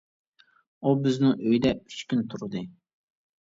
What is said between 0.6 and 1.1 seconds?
ئۇ